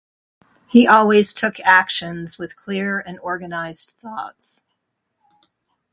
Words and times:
He 0.67 0.87
always 0.87 1.31
took 1.31 1.59
actions 1.59 2.39
with 2.39 2.55
clear 2.55 3.01
and 3.05 3.19
organized 3.19 3.89
thoughts. 3.99 4.63